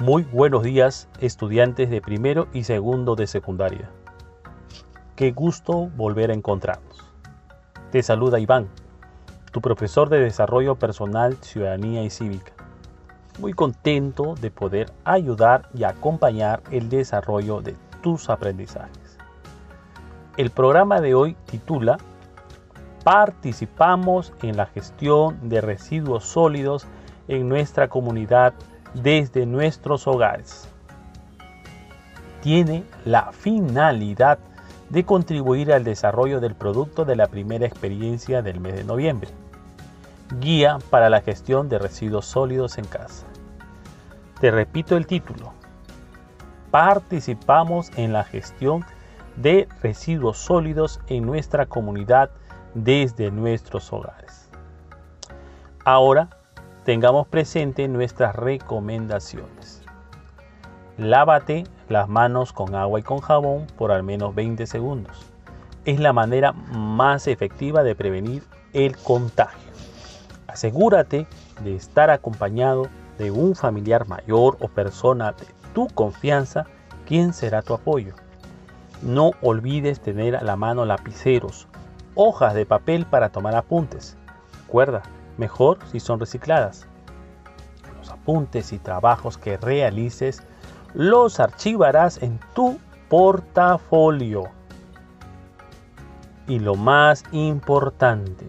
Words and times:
Muy 0.00 0.22
buenos 0.22 0.62
días, 0.62 1.10
estudiantes 1.20 1.90
de 1.90 2.00
primero 2.00 2.48
y 2.54 2.64
segundo 2.64 3.16
de 3.16 3.26
secundaria. 3.26 3.90
Qué 5.14 5.30
gusto 5.32 5.90
volver 5.94 6.30
a 6.30 6.32
encontrarnos. 6.32 7.04
Te 7.90 8.02
saluda 8.02 8.40
Iván, 8.40 8.70
tu 9.52 9.60
profesor 9.60 10.08
de 10.08 10.18
Desarrollo 10.18 10.76
Personal, 10.76 11.36
Ciudadanía 11.42 12.02
y 12.02 12.08
Cívica. 12.08 12.54
Muy 13.40 13.52
contento 13.52 14.36
de 14.40 14.50
poder 14.50 14.90
ayudar 15.04 15.68
y 15.74 15.84
acompañar 15.84 16.62
el 16.70 16.88
desarrollo 16.88 17.60
de 17.60 17.76
tus 18.02 18.30
aprendizajes. 18.30 19.18
El 20.38 20.48
programa 20.48 21.02
de 21.02 21.14
hoy 21.14 21.36
titula 21.44 21.98
Participamos 23.04 24.32
en 24.40 24.56
la 24.56 24.64
gestión 24.64 25.50
de 25.50 25.60
residuos 25.60 26.24
sólidos 26.24 26.86
en 27.28 27.50
nuestra 27.50 27.88
comunidad 27.88 28.54
desde 28.94 29.46
nuestros 29.46 30.06
hogares. 30.06 30.68
Tiene 32.42 32.84
la 33.04 33.32
finalidad 33.32 34.38
de 34.88 35.04
contribuir 35.04 35.72
al 35.72 35.84
desarrollo 35.84 36.40
del 36.40 36.54
producto 36.54 37.04
de 37.04 37.16
la 37.16 37.28
primera 37.28 37.66
experiencia 37.66 38.42
del 38.42 38.60
mes 38.60 38.74
de 38.74 38.84
noviembre. 38.84 39.30
Guía 40.40 40.78
para 40.90 41.10
la 41.10 41.20
gestión 41.22 41.68
de 41.68 41.78
residuos 41.78 42.26
sólidos 42.26 42.78
en 42.78 42.86
casa. 42.86 43.26
Te 44.40 44.50
repito 44.50 44.96
el 44.96 45.06
título. 45.06 45.52
Participamos 46.70 47.90
en 47.96 48.12
la 48.12 48.24
gestión 48.24 48.84
de 49.36 49.68
residuos 49.82 50.38
sólidos 50.38 51.00
en 51.08 51.26
nuestra 51.26 51.66
comunidad 51.66 52.30
desde 52.74 53.30
nuestros 53.30 53.92
hogares. 53.92 54.48
Ahora 55.84 56.28
tengamos 56.84 57.26
presente 57.26 57.88
nuestras 57.88 58.34
recomendaciones. 58.34 59.82
Lávate 60.96 61.64
las 61.88 62.08
manos 62.08 62.52
con 62.52 62.74
agua 62.74 63.00
y 63.00 63.02
con 63.02 63.20
jabón 63.20 63.66
por 63.76 63.92
al 63.92 64.02
menos 64.02 64.34
20 64.34 64.66
segundos. 64.66 65.30
Es 65.84 65.98
la 65.98 66.12
manera 66.12 66.52
más 66.52 67.26
efectiva 67.26 67.82
de 67.82 67.94
prevenir 67.94 68.42
el 68.72 68.96
contagio. 68.96 69.70
Asegúrate 70.46 71.26
de 71.64 71.76
estar 71.76 72.10
acompañado 72.10 72.88
de 73.18 73.30
un 73.30 73.54
familiar 73.54 74.06
mayor 74.08 74.56
o 74.60 74.68
persona 74.68 75.32
de 75.32 75.46
tu 75.74 75.86
confianza 75.88 76.66
quien 77.06 77.32
será 77.32 77.62
tu 77.62 77.74
apoyo. 77.74 78.14
No 79.02 79.32
olvides 79.42 80.00
tener 80.00 80.36
a 80.36 80.42
la 80.42 80.56
mano 80.56 80.84
lapiceros, 80.84 81.66
hojas 82.14 82.54
de 82.54 82.66
papel 82.66 83.06
para 83.06 83.30
tomar 83.30 83.54
apuntes. 83.54 84.16
Recuerda, 84.66 85.02
mejor 85.38 85.78
si 85.90 86.00
son 86.00 86.20
recicladas. 86.20 86.86
Los 87.98 88.10
apuntes 88.10 88.72
y 88.72 88.78
trabajos 88.78 89.38
que 89.38 89.56
realices 89.56 90.42
los 90.94 91.40
archivarás 91.40 92.22
en 92.22 92.40
tu 92.54 92.78
portafolio. 93.08 94.44
Y 96.46 96.58
lo 96.58 96.74
más 96.74 97.24
importante, 97.32 98.48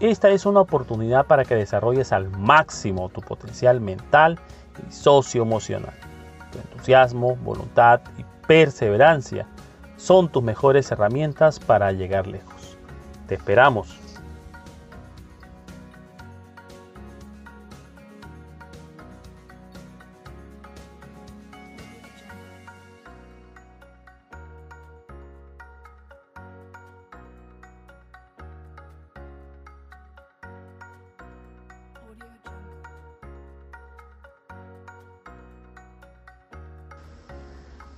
esta 0.00 0.30
es 0.30 0.46
una 0.46 0.60
oportunidad 0.60 1.26
para 1.26 1.44
que 1.44 1.54
desarrolles 1.54 2.12
al 2.12 2.28
máximo 2.30 3.08
tu 3.08 3.20
potencial 3.20 3.80
mental 3.80 4.38
y 4.88 4.92
socioemocional. 4.92 5.94
Tu 6.50 6.58
entusiasmo, 6.58 7.36
voluntad 7.36 8.00
y 8.18 8.24
perseverancia 8.46 9.46
son 9.96 10.28
tus 10.28 10.42
mejores 10.42 10.90
herramientas 10.90 11.60
para 11.60 11.92
llegar 11.92 12.26
lejos. 12.26 12.76
Te 13.28 13.36
esperamos. 13.36 14.03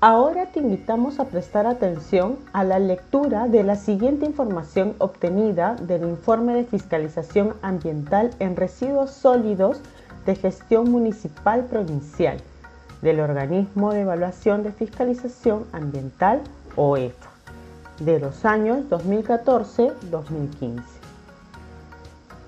Ahora 0.03 0.45
te 0.47 0.61
invitamos 0.61 1.19
a 1.21 1.25
prestar 1.25 1.67
atención 1.67 2.37
a 2.53 2.65
la 2.65 2.79
lectura 2.79 3.49
de 3.49 3.63
la 3.63 3.77
siguiente 3.77 4.27
información 4.27 4.95
obtenida 4.99 5.75
del 5.77 6.03
informe 6.03 6.53
de 6.53 6.65
fiscalización 6.65 7.55
ambiental 7.63 8.31
en 8.39 8.57
residuos 8.57 9.11
sólidos 9.13 9.81
de 10.27 10.35
gestión 10.35 10.91
municipal 10.91 11.65
provincial 11.65 12.37
del 13.01 13.21
Organismo 13.21 13.91
de 13.95 14.03
Evaluación 14.03 14.63
de 14.65 14.73
Fiscalización 14.73 15.65
Ambiental 15.73 16.43
OEFA 16.77 17.31
de 17.99 18.21
los 18.21 18.45
años 18.45 18.81
2014-2015. 18.91 20.83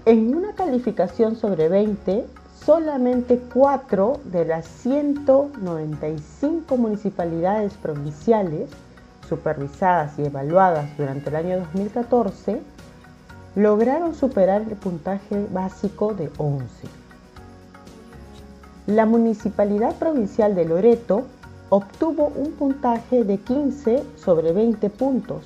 En 0.05 0.35
una 0.35 0.53
calificación 0.53 1.37
sobre 1.37 1.71
20, 1.71 2.27
solamente 2.65 3.41
cuatro 3.53 4.21
de 4.25 4.45
las 4.45 4.67
195 4.67 6.77
municipalidades 6.77 7.75
provinciales 7.75 8.71
supervisadas 9.29 10.19
y 10.19 10.25
evaluadas 10.25 10.97
durante 10.97 11.31
el 11.31 11.37
año 11.37 11.59
2014 11.59 12.61
lograron 13.55 14.15
superar 14.15 14.63
el 14.63 14.77
puntaje 14.77 15.47
básico 15.51 16.15
de 16.15 16.31
11. 16.39 16.67
La 18.87 19.05
Municipalidad 19.05 19.95
Provincial 19.97 20.55
de 20.55 20.65
Loreto 20.65 21.25
obtuvo 21.69 22.33
un 22.35 22.53
puntaje 22.53 23.25
de 23.25 23.39
15 23.39 24.03
sobre 24.17 24.53
20 24.53 24.89
puntos, 24.91 25.45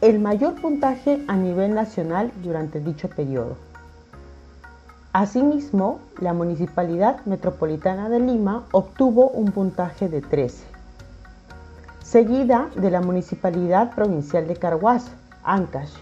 el 0.00 0.18
mayor 0.18 0.60
puntaje 0.60 1.22
a 1.28 1.36
nivel 1.36 1.74
nacional 1.74 2.30
durante 2.42 2.80
dicho 2.80 3.08
periodo. 3.08 3.67
Asimismo, 5.14 6.00
la 6.20 6.34
Municipalidad 6.34 7.24
Metropolitana 7.24 8.10
de 8.10 8.20
Lima 8.20 8.64
obtuvo 8.72 9.30
un 9.30 9.52
puntaje 9.52 10.06
de 10.06 10.20
13, 10.20 10.64
seguida 12.04 12.68
de 12.76 12.90
la 12.90 13.00
Municipalidad 13.00 13.94
Provincial 13.94 14.46
de 14.46 14.56
Carhuaz, 14.56 15.06
Ancash, 15.44 15.94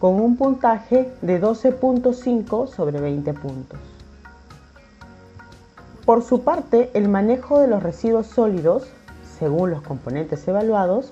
con 0.00 0.20
un 0.20 0.36
puntaje 0.36 1.12
de 1.22 1.40
12.5 1.40 2.66
sobre 2.66 3.00
20 3.00 3.32
puntos. 3.34 3.78
Por 6.04 6.24
su 6.24 6.42
parte, 6.42 6.90
el 6.94 7.08
manejo 7.08 7.60
de 7.60 7.68
los 7.68 7.80
residuos 7.80 8.26
sólidos, 8.26 8.88
según 9.38 9.70
los 9.70 9.82
componentes 9.82 10.48
evaluados, 10.48 11.10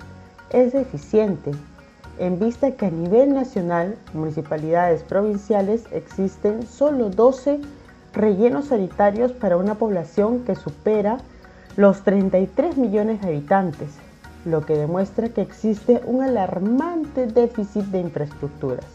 es 0.49 0.73
deficiente 0.73 1.53
en 2.19 2.39
vista 2.39 2.71
que 2.71 2.87
a 2.87 2.91
nivel 2.91 3.33
nacional, 3.33 3.95
municipalidades 4.13 5.03
provinciales 5.03 5.83
existen 5.91 6.67
solo 6.67 7.09
12 7.09 7.59
rellenos 8.13 8.65
sanitarios 8.65 9.31
para 9.31 9.57
una 9.57 9.75
población 9.75 10.43
que 10.43 10.55
supera 10.55 11.19
los 11.77 12.03
33 12.03 12.77
millones 12.77 13.21
de 13.21 13.27
habitantes, 13.27 13.89
lo 14.45 14.65
que 14.65 14.75
demuestra 14.75 15.29
que 15.29 15.41
existe 15.41 16.01
un 16.05 16.21
alarmante 16.21 17.27
déficit 17.27 17.85
de 17.85 17.99
infraestructuras. 18.01 18.85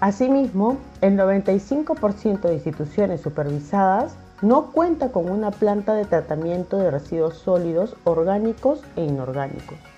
Asimismo, 0.00 0.78
el 1.02 1.16
95% 1.18 2.40
de 2.40 2.54
instituciones 2.54 3.20
supervisadas 3.20 4.14
no 4.42 4.72
cuenta 4.72 5.12
con 5.12 5.30
una 5.30 5.50
planta 5.50 5.94
de 5.94 6.06
tratamiento 6.06 6.78
de 6.78 6.90
residuos 6.90 7.34
sólidos 7.34 7.94
orgánicos 8.04 8.80
e 8.96 9.04
inorgánicos. 9.04 9.89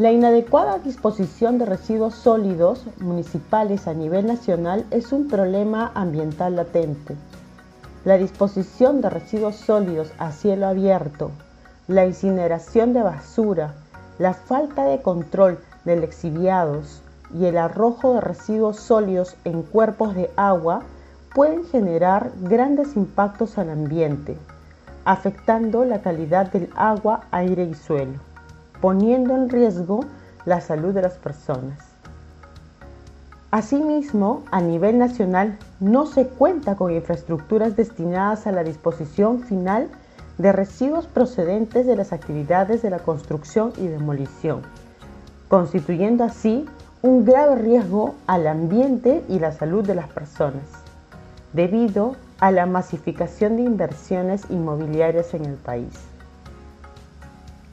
La 0.00 0.12
inadecuada 0.12 0.78
disposición 0.78 1.58
de 1.58 1.66
residuos 1.66 2.14
sólidos 2.14 2.86
municipales 3.00 3.86
a 3.86 3.92
nivel 3.92 4.26
nacional 4.26 4.86
es 4.90 5.12
un 5.12 5.28
problema 5.28 5.92
ambiental 5.94 6.56
latente. 6.56 7.16
La 8.06 8.16
disposición 8.16 9.02
de 9.02 9.10
residuos 9.10 9.56
sólidos 9.56 10.10
a 10.16 10.32
cielo 10.32 10.68
abierto, 10.68 11.32
la 11.86 12.06
incineración 12.06 12.94
de 12.94 13.02
basura, 13.02 13.74
la 14.18 14.32
falta 14.32 14.84
de 14.84 15.02
control 15.02 15.58
de 15.84 15.96
lexiviados 15.96 17.02
y 17.38 17.44
el 17.44 17.58
arrojo 17.58 18.14
de 18.14 18.22
residuos 18.22 18.78
sólidos 18.78 19.36
en 19.44 19.62
cuerpos 19.62 20.14
de 20.14 20.30
agua 20.34 20.80
pueden 21.34 21.66
generar 21.66 22.32
grandes 22.40 22.96
impactos 22.96 23.58
al 23.58 23.68
ambiente, 23.68 24.38
afectando 25.04 25.84
la 25.84 26.00
calidad 26.00 26.50
del 26.50 26.70
agua, 26.74 27.24
aire 27.32 27.64
y 27.64 27.74
suelo, 27.74 28.29
poniendo 28.80 29.34
en 29.36 29.48
riesgo 29.48 30.04
la 30.44 30.60
salud 30.60 30.94
de 30.94 31.02
las 31.02 31.14
personas. 31.14 31.78
Asimismo, 33.50 34.44
a 34.52 34.60
nivel 34.60 34.98
nacional 34.98 35.58
no 35.80 36.06
se 36.06 36.26
cuenta 36.26 36.76
con 36.76 36.92
infraestructuras 36.92 37.74
destinadas 37.74 38.46
a 38.46 38.52
la 38.52 38.62
disposición 38.62 39.42
final 39.42 39.88
de 40.38 40.52
residuos 40.52 41.06
procedentes 41.06 41.84
de 41.84 41.96
las 41.96 42.12
actividades 42.12 42.80
de 42.80 42.90
la 42.90 43.00
construcción 43.00 43.72
y 43.76 43.88
demolición, 43.88 44.62
constituyendo 45.48 46.24
así 46.24 46.66
un 47.02 47.24
grave 47.24 47.56
riesgo 47.56 48.14
al 48.26 48.46
ambiente 48.46 49.24
y 49.28 49.38
la 49.40 49.52
salud 49.52 49.84
de 49.84 49.96
las 49.96 50.08
personas, 50.08 50.62
debido 51.52 52.14
a 52.38 52.52
la 52.52 52.66
masificación 52.66 53.56
de 53.56 53.62
inversiones 53.62 54.42
inmobiliarias 54.48 55.34
en 55.34 55.44
el 55.44 55.54
país. 55.54 56.09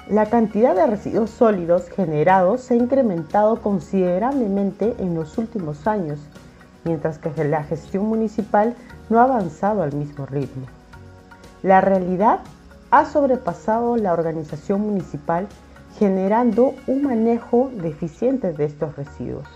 La 0.09 0.27
cantidad 0.27 0.73
de 0.73 0.87
residuos 0.87 1.31
sólidos 1.31 1.89
generados 1.89 2.61
se 2.61 2.73
ha 2.73 2.77
incrementado 2.77 3.61
considerablemente 3.61 4.95
en 4.99 5.15
los 5.15 5.37
últimos 5.37 5.85
años, 5.85 6.17
mientras 6.85 7.17
que 7.17 7.43
la 7.43 7.65
gestión 7.65 8.05
municipal 8.05 8.73
no 9.09 9.19
ha 9.19 9.23
avanzado 9.23 9.83
al 9.83 9.91
mismo 9.91 10.25
ritmo. 10.25 10.65
La 11.61 11.81
realidad 11.81 12.39
ha 12.89 13.03
sobrepasado 13.03 13.97
la 13.97 14.13
organización 14.13 14.79
municipal 14.79 15.45
generando 15.99 16.73
un 16.87 17.03
manejo 17.03 17.69
deficiente 17.73 18.53
de 18.53 18.63
estos 18.63 18.95
residuos. 18.95 19.47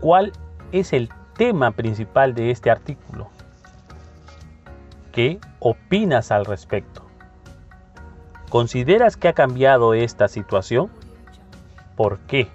¿Cuál 0.00 0.32
es 0.70 0.92
el 0.92 1.10
tema 1.40 1.70
principal 1.70 2.34
de 2.34 2.50
este 2.50 2.70
artículo? 2.70 3.30
¿Qué 5.10 5.38
opinas 5.58 6.32
al 6.32 6.44
respecto? 6.44 7.06
¿Consideras 8.50 9.16
que 9.16 9.28
ha 9.28 9.32
cambiado 9.32 9.94
esta 9.94 10.28
situación? 10.28 10.90
¿Por 11.96 12.18
qué? 12.26 12.48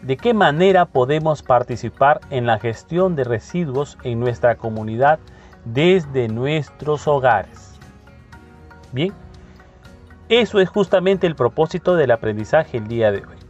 ¿De 0.00 0.16
qué 0.16 0.32
manera 0.32 0.86
podemos 0.86 1.42
participar 1.42 2.22
en 2.30 2.46
la 2.46 2.58
gestión 2.58 3.16
de 3.16 3.24
residuos 3.24 3.98
en 4.02 4.18
nuestra 4.18 4.56
comunidad 4.56 5.18
desde 5.66 6.28
nuestros 6.28 7.06
hogares? 7.06 7.78
Bien, 8.92 9.12
eso 10.30 10.58
es 10.58 10.70
justamente 10.70 11.26
el 11.26 11.36
propósito 11.36 11.96
del 11.96 12.12
aprendizaje 12.12 12.78
el 12.78 12.88
día 12.88 13.12
de 13.12 13.18
hoy. 13.18 13.41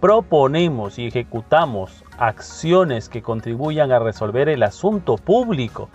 Proponemos 0.00 0.98
y 1.00 1.08
ejecutamos 1.08 2.04
acciones 2.18 3.08
que 3.08 3.20
contribuyan 3.20 3.90
a 3.90 3.98
resolver 3.98 4.48
el 4.48 4.62
asunto 4.62 5.16
público 5.16 5.88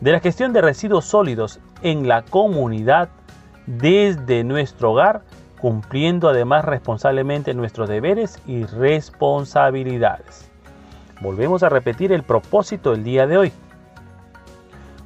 de 0.00 0.12
la 0.12 0.20
gestión 0.20 0.54
de 0.54 0.62
residuos 0.62 1.04
sólidos 1.04 1.60
en 1.82 2.08
la 2.08 2.22
comunidad 2.22 3.10
desde 3.66 4.42
nuestro 4.42 4.92
hogar 4.92 5.22
cumpliendo 5.60 6.30
además 6.30 6.64
responsablemente 6.64 7.52
nuestros 7.52 7.90
deberes 7.90 8.40
y 8.46 8.64
responsabilidades. 8.64 10.50
Volvemos 11.20 11.62
a 11.62 11.68
repetir 11.68 12.10
el 12.10 12.22
propósito 12.22 12.92
del 12.92 13.04
día 13.04 13.26
de 13.26 13.36
hoy. 13.36 13.52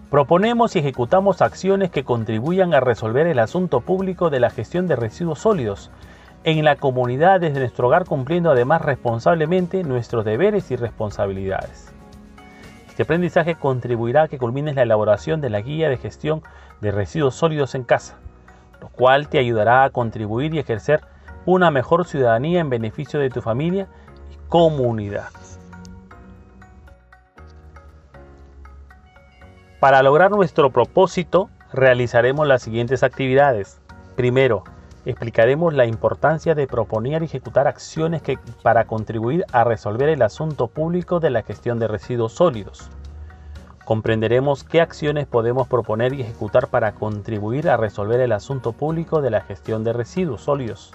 Proponemos 0.09 0.77
y 0.77 0.79
ejecutamos 0.79 1.43
acciones 1.43 1.91
que 1.91 2.05
contribuyan 2.05 2.75
a 2.75 2.81
resolver 2.81 3.27
el 3.27 3.41
asunto 3.41 3.81
público 3.81 4.31
de 4.31 4.39
la 4.39 4.51
gestión 4.51 4.87
de 4.87 4.95
residuos 4.95 5.41
sólidos 5.41 5.91
en 6.47 6.65
la 6.65 6.77
comunidad 6.77 7.41
desde 7.41 7.59
nuestro 7.59 7.89
hogar 7.89 8.07
cumpliendo 8.07 8.51
además 8.51 8.81
responsablemente 8.81 9.85
nuestros 9.85 10.25
deberes 10.25 10.71
y 10.71 10.77
responsabilidades. 10.77 11.93
Este 12.89 13.03
aprendizaje 13.03 13.57
contribuirá 13.57 14.23
a 14.23 14.29
que 14.29 14.39
culmines 14.39 14.75
la 14.75 14.83
elaboración 14.85 15.43
de 15.43 15.51
la 15.51 15.61
guía 15.61 15.91
de 15.91 15.99
gestión 15.99 16.43
de 16.81 16.93
residuos 16.93 17.35
sólidos 17.35 17.75
en 17.75 17.85
casa 17.85 18.17
lo 18.81 18.89
cual 18.89 19.29
te 19.29 19.39
ayudará 19.39 19.85
a 19.85 19.91
contribuir 19.91 20.55
y 20.55 20.59
ejercer 20.59 21.01
una 21.45 21.71
mejor 21.71 22.07
ciudadanía 22.07 22.61
en 22.61 22.71
beneficio 22.71 23.21
de 23.21 23.31
tu 23.31 23.41
familia 23.41 23.89
y 24.33 24.49
comunidad. 24.49 25.31
Para 29.81 30.03
lograr 30.03 30.31
nuestro 30.31 30.71
propósito, 30.71 31.51
realizaremos 31.73 32.47
las 32.47 32.63
siguientes 32.63 33.03
actividades. 33.03 33.81
Primero, 34.17 34.65
explicaremos 35.11 35.73
la 35.75 35.87
importancia 35.87 36.55
de 36.55 36.67
proponer 36.67 37.23
y 37.23 37.27
ejecutar 37.27 37.67
acciones 37.67 38.23
para 38.63 38.87
contribuir 38.87 39.45
a 39.53 39.65
resolver 39.65 40.09
el 40.09 40.23
asunto 40.23 40.69
público 40.69 41.21
de 41.21 41.31
la 41.31 41.43
gestión 41.43 41.79
de 41.79 41.89
residuos 41.89 42.33
sólidos 42.33 42.91
comprenderemos 43.87 44.65
qué 44.65 44.81
acciones 44.81 45.29
podemos 45.29 45.69
proponer 45.69 46.13
y 46.13 46.23
ejecutar 46.23 46.67
para 46.67 46.97
contribuir 46.97 47.71
a 47.71 47.77
resolver 47.77 48.19
el 48.19 48.33
asunto 48.33 48.73
público 48.73 49.23
de 49.23 49.31
la 49.31 49.43
gestión 49.43 49.85
de 49.85 49.93
residuos 49.93 50.43
sólidos. 50.43 50.93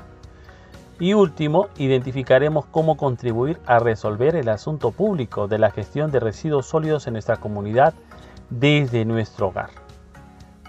Y 1.00 1.14
último, 1.14 1.70
identificaremos 1.78 2.66
cómo 2.66 2.98
contribuir 2.98 3.60
a 3.66 3.80
resolver 3.80 4.36
el 4.36 4.50
asunto 4.50 4.92
público 4.92 5.48
de 5.48 5.58
la 5.58 5.72
gestión 5.72 6.12
de 6.12 6.20
residuos 6.20 6.66
sólidos 6.66 7.08
en 7.08 7.14
nuestra 7.14 7.38
comunidad 7.38 7.94
desde 8.50 9.06
nuestro 9.06 9.48
hogar. 9.48 9.70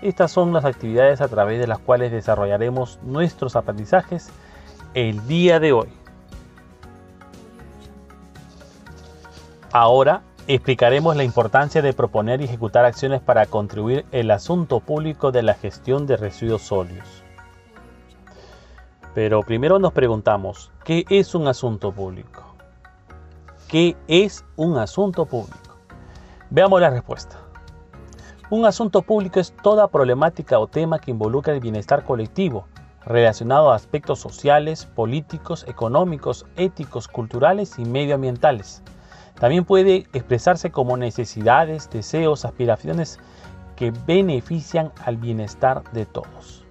Estas 0.02 0.30
son 0.30 0.52
las 0.52 0.64
actividades 0.64 1.20
a 1.20 1.28
través 1.28 1.58
de 1.60 1.66
las 1.66 1.78
cuales 1.78 2.12
desarrollaremos 2.12 2.98
nuestros 3.02 3.56
aprendizajes 3.56 4.28
el 4.94 5.26
día 5.26 5.60
de 5.60 5.72
hoy. 5.72 5.88
Ahora 9.72 10.22
Explicaremos 10.48 11.14
la 11.14 11.22
importancia 11.22 11.82
de 11.82 11.92
proponer 11.92 12.40
y 12.40 12.44
ejecutar 12.44 12.84
acciones 12.84 13.20
para 13.20 13.46
contribuir 13.46 14.04
el 14.10 14.32
asunto 14.32 14.80
público 14.80 15.30
de 15.30 15.44
la 15.44 15.54
gestión 15.54 16.04
de 16.08 16.16
residuos 16.16 16.62
sólidos. 16.62 17.06
Pero 19.14 19.42
primero 19.42 19.78
nos 19.78 19.92
preguntamos, 19.92 20.72
¿qué 20.84 21.04
es 21.10 21.36
un 21.36 21.46
asunto 21.46 21.92
público? 21.92 22.42
¿Qué 23.68 23.96
es 24.08 24.44
un 24.56 24.78
asunto 24.78 25.26
público? 25.26 25.76
Veamos 26.50 26.80
la 26.80 26.90
respuesta. 26.90 27.38
Un 28.52 28.66
asunto 28.66 29.00
público 29.00 29.40
es 29.40 29.54
toda 29.62 29.88
problemática 29.88 30.58
o 30.58 30.66
tema 30.66 30.98
que 30.98 31.10
involucra 31.10 31.54
el 31.54 31.60
bienestar 31.60 32.04
colectivo, 32.04 32.66
relacionado 33.02 33.72
a 33.72 33.74
aspectos 33.76 34.18
sociales, 34.18 34.84
políticos, 34.84 35.64
económicos, 35.66 36.44
éticos, 36.56 37.08
culturales 37.08 37.78
y 37.78 37.86
medioambientales 37.86 38.82
también 39.40 39.64
puede 39.64 40.06
expresarse 40.12 40.70
como 40.70 40.98
necesidades, 40.98 41.90
deseos, 41.90 42.44
aspiraciones 42.44 43.18
que 43.74 43.90
benefician 44.06 44.92
al 45.04 45.16
bienestar 45.16 45.82
de 45.92 46.06
todos. 46.06 46.64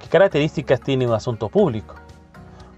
¿Qué 0.00 0.08
características 0.08 0.80
tiene 0.80 1.06
un 1.06 1.12
asunto 1.12 1.50
público? 1.50 1.96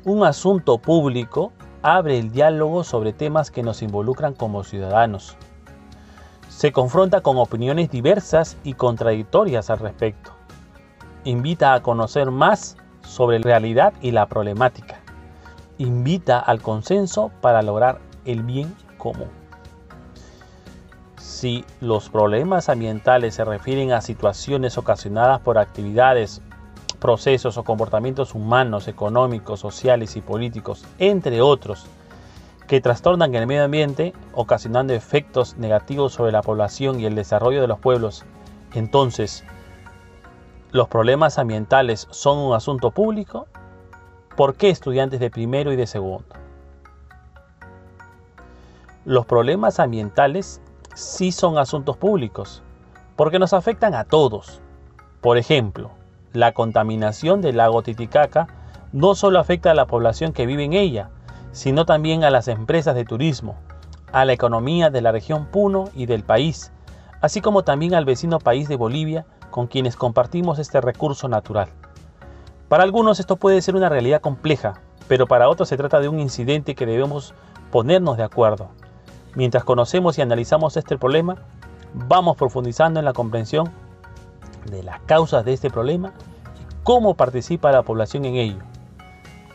Un 0.05 0.25
asunto 0.25 0.79
público 0.79 1.53
abre 1.83 2.19
el 2.19 2.33
diálogo 2.33 2.83
sobre 2.83 3.13
temas 3.13 3.51
que 3.51 3.63
nos 3.63 3.83
involucran 3.83 4.35
como 4.35 4.65
ciudadanos. 4.65 5.37
Se 6.59 6.73
confronta 6.73 7.21
con 7.21 7.37
opiniones 7.37 7.89
diversas 7.89 8.57
y 8.65 8.75
contradictorias 8.75 9.71
al 9.71 9.79
respecto. 9.79 10.33
Invita 11.23 11.73
a 11.73 11.85
conocer 11.85 12.33
más 12.33 12.77
sobre 13.03 13.39
la 13.39 13.45
realidad 13.45 13.93
y 14.03 14.11
la 14.11 14.27
problemática. 14.27 14.99
Invita 15.79 16.41
al 16.41 16.61
consenso 16.61 17.31
para 17.41 17.63
lograr 17.63 18.01
el 18.25 18.43
bien 18.43 18.75
común. 18.97 19.29
Si 21.17 21.65
los 21.81 22.09
problemas 22.09 22.69
ambientales 22.69 23.37
se 23.37 23.45
refieren 23.45 23.93
a 23.93 24.01
situaciones 24.01 24.79
ocasionadas 24.79 25.39
por 25.39 25.59
actividades, 25.59 26.43
procesos 26.99 27.57
o 27.57 27.63
comportamientos 27.63 28.35
humanos, 28.35 28.89
económicos, 28.89 29.61
sociales 29.61 30.17
y 30.17 30.23
políticos, 30.23 30.85
entre 30.99 31.41
otros, 31.41 31.87
que 32.69 32.83
trastornan 32.83 33.35
el 33.35 33.47
medio 33.47 33.65
ambiente, 33.65 34.13
ocasionando 34.35 34.93
efectos 34.93 35.57
negativos 35.57 36.13
sobre 36.13 36.33
la 36.33 36.43
población 36.43 37.01
y 37.01 37.07
el 37.07 37.15
desarrollo 37.15 37.63
de 37.63 37.67
los 37.67 37.81
pueblos, 37.81 38.27
entonces, 38.75 39.43
¿los 40.71 40.87
problemas 40.87 41.39
ambientales 41.39 42.07
son 42.11 42.39
un 42.39 42.55
asunto 42.55 42.91
público? 42.91 43.49
¿Por 44.37 44.55
qué 44.55 44.69
estudiantes 44.69 45.19
de 45.19 45.31
primero 45.31 45.73
y 45.73 45.77
de 45.77 45.87
segundo? 45.87 46.27
Los 49.07 49.25
problemas 49.25 49.81
ambientales 49.81 50.61
sí 50.95 51.33
son 51.33 51.57
asuntos 51.57 51.97
públicos, 51.97 52.63
porque 53.17 53.39
nos 53.39 53.55
afectan 53.55 53.95
a 53.95 54.05
todos. 54.05 54.61
Por 55.23 55.39
ejemplo, 55.39 55.91
la 56.35 56.53
contaminación 56.53 57.41
del 57.41 57.57
lago 57.57 57.83
Titicaca 57.83 58.47
no 58.93 59.15
solo 59.15 59.39
afecta 59.39 59.71
a 59.71 59.75
la 59.75 59.87
población 59.87 60.35
que 60.35 60.45
vive 60.45 60.65
en 60.65 60.75
ella, 60.75 61.09
sino 61.59 61.85
también 61.85 62.23
a 62.23 62.31
las 62.31 62.47
empresas 62.47 62.95
de 62.95 63.05
turismo, 63.05 63.57
a 64.13 64.25
la 64.25 64.33
economía 64.33 64.91
de 64.91 65.01
la 65.01 65.11
región 65.11 65.47
Puno 65.47 65.91
y 65.93 66.07
del 66.07 66.23
país, 66.23 66.71
así 67.21 67.41
como 67.41 67.65
también 67.65 67.97
al 67.97 68.05
vecino 68.05 68.39
país 68.39 68.69
de 68.69 68.77
Bolivia 68.77 69.27
con 69.51 69.67
quienes 69.67 69.97
compartimos 69.97 70.61
este 70.61 70.81
recurso 70.81 71.27
natural. 71.27 71.69
Para 72.69 72.85
algunos 72.85 73.19
esto 73.19 73.35
puede 73.35 73.61
ser 73.61 73.75
una 73.75 73.89
realidad 73.89 74.21
compleja, 74.21 74.75
pero 75.09 75.27
para 75.27 75.49
otros 75.49 75.69
se 75.69 75.77
trata 75.77 75.99
de 75.99 76.09
un 76.09 76.21
incidente 76.21 76.77
que 76.77 76.87
debemos 76.87 77.35
ponernos 77.73 78.17
de 78.17 78.23
acuerdo. 78.23 78.69
Mientras 79.35 79.65
conocemos 79.65 80.17
y 80.17 80.23
analizamos 80.23 80.77
este 80.77 80.97
problema, 80.97 81.39
vamos 81.93 82.37
profundizando 82.37 83.01
en 83.01 83.05
la 83.05 83.15
comprensión 83.15 83.69
de 84.71 84.85
las 84.85 85.01
causas 85.01 85.45
de 85.45 85.55
este 85.55 85.71
problema 85.71 86.13
y 86.55 86.85
cómo 86.85 87.15
participa 87.15 87.73
la 87.73 87.83
población 87.83 88.27
en 88.27 88.37
ello. 88.37 88.59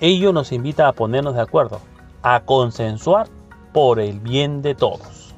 Ello 0.02 0.34
nos 0.34 0.52
invita 0.52 0.90
a 0.90 0.92
ponernos 0.92 1.36
de 1.36 1.42
acuerdo, 1.42 1.80
a 2.24 2.40
consensuar 2.42 3.28
por 3.74 4.00
el 4.00 4.20
bien 4.20 4.62
de 4.62 4.76
todos. 4.76 5.36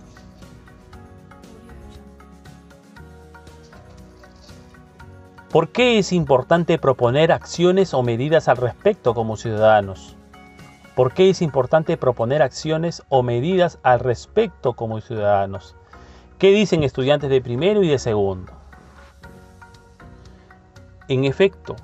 ¿Por 5.51 5.69
qué 5.69 5.99
es 5.99 6.11
importante 6.11 6.77
proponer 6.77 7.31
acciones 7.31 7.93
o 7.93 8.03
medidas 8.03 8.47
al 8.49 8.57
respecto 8.57 9.13
como 9.13 9.37
ciudadanos? 9.37 10.15
¿Por 10.95 11.13
qué 11.13 11.29
es 11.29 11.41
importante 11.41 11.97
proponer 11.97 12.41
acciones 12.41 13.03
o 13.09 13.23
medidas 13.23 13.79
al 13.81 13.99
respecto 13.99 14.73
como 14.73 15.01
ciudadanos? 15.01 15.75
¿Qué 16.39 16.51
dicen 16.51 16.83
estudiantes 16.83 17.29
de 17.29 17.41
primero 17.41 17.83
y 17.83 17.87
de 17.87 17.99
segundo? 17.99 18.51
En 21.07 21.23
efecto, 21.23 21.77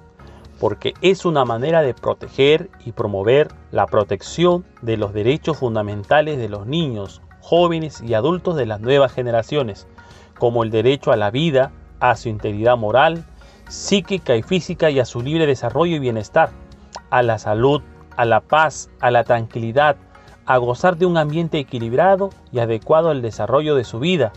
porque 0.62 0.94
es 1.02 1.26
una 1.26 1.44
manera 1.44 1.82
de 1.82 1.96
proteger 1.96 2.70
y 2.86 2.92
promover 2.92 3.48
la 3.72 3.88
protección 3.88 4.64
de 4.84 4.96
los 4.96 5.12
derechos 5.12 5.58
fundamentales 5.58 6.38
de 6.38 6.50
los 6.50 6.68
niños, 6.68 7.24
jóvenes 7.40 8.00
y 8.02 8.14
adultos 8.14 8.56
de 8.56 8.68
las 8.68 8.80
nuevas 8.80 9.12
generaciones, 9.12 9.88
como 10.38 10.62
el 10.64 10.70
derecho 10.70 11.12
a 11.12 11.18
la 11.18 11.32
vida, 11.32 11.72
a 12.00 12.16
su 12.16 12.30
integridad 12.30 12.78
moral, 12.78 13.26
psíquica 13.70 14.36
y 14.36 14.44
física 14.44 14.92
y 14.92 15.00
a 15.00 15.06
su 15.06 15.24
libre 15.24 15.48
desarrollo 15.48 15.96
y 15.96 16.00
bienestar, 16.00 16.52
a 17.10 17.24
la 17.24 17.40
salud, 17.40 17.82
a 18.16 18.26
la 18.26 18.42
paz, 18.42 18.92
a 19.00 19.10
la 19.10 19.24
tranquilidad, 19.24 19.96
a 20.46 20.58
gozar 20.60 20.96
de 20.96 21.08
un 21.08 21.18
ambiente 21.18 21.58
equilibrado 21.58 22.30
y 22.52 22.60
adecuado 22.60 23.10
al 23.10 23.24
desarrollo 23.24 23.74
de 23.74 23.84
su 23.84 23.98
vida. 23.98 24.32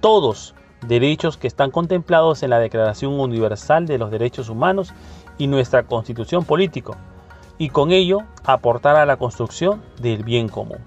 Todos 0.00 0.54
derechos 0.86 1.38
que 1.38 1.46
están 1.46 1.70
contemplados 1.70 2.42
en 2.42 2.50
la 2.50 2.58
Declaración 2.58 3.18
Universal 3.18 3.86
de 3.86 3.96
los 3.96 4.10
Derechos 4.10 4.50
Humanos 4.50 4.92
y 5.38 5.46
nuestra 5.46 5.82
Constitución 5.84 6.44
Política, 6.44 6.92
y 7.58 7.70
con 7.70 7.92
ello 7.92 8.20
aportar 8.44 8.96
a 8.96 9.06
la 9.06 9.16
construcción 9.16 9.82
del 10.00 10.24
bien 10.24 10.48
común. 10.48 10.78